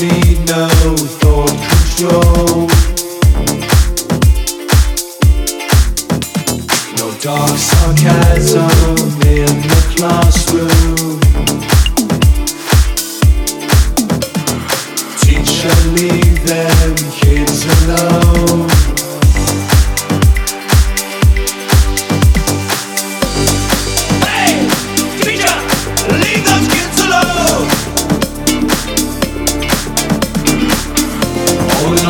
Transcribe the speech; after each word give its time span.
need 0.00 0.38
no 0.46 0.68
thought 1.18 1.56
control. 1.70 2.68
No 6.96 7.06
dark 7.20 7.56
sarcasm. 7.58 9.37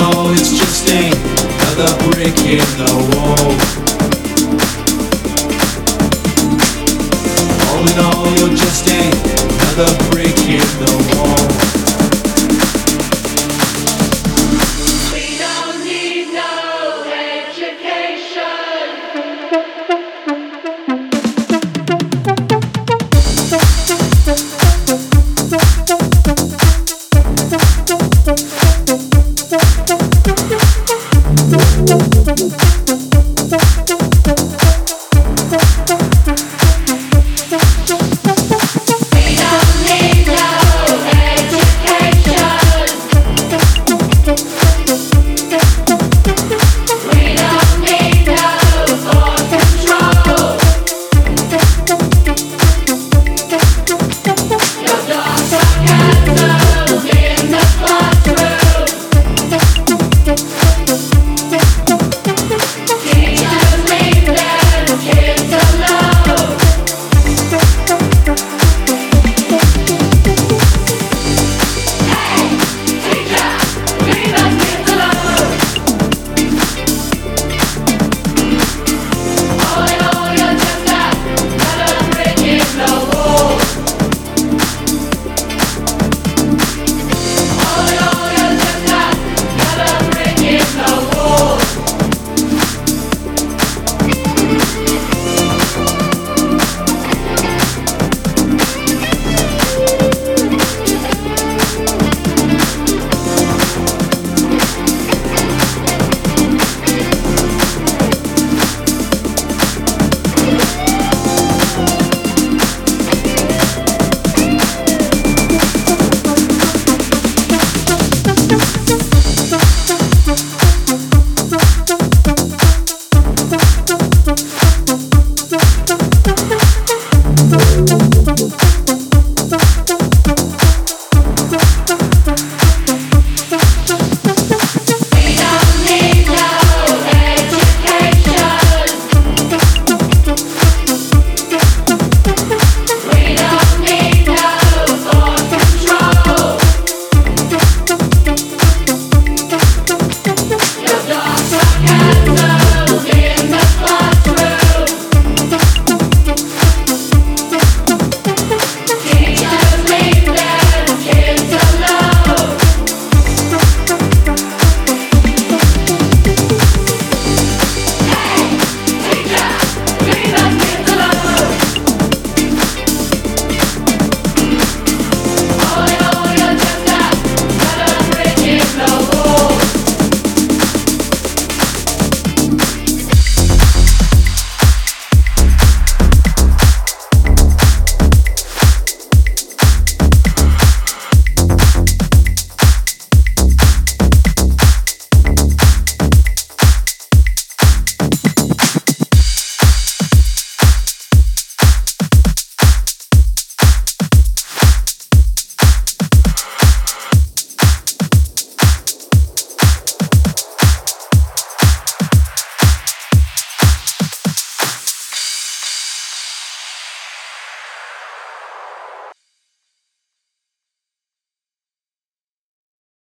All, 0.00 0.30
it's 0.30 0.50
just 0.56 0.86
another 0.88 1.90
brick 2.10 2.38
in 2.46 2.68
the 2.78 2.92
wall. 3.10 3.50
All 7.66 7.84
in 7.90 7.98
all, 8.06 8.26
you're 8.38 8.56
just 8.56 8.86
another 8.86 9.90
brick 10.10 10.38
in 10.46 10.68
the 10.78 11.14
wall. 11.14 11.17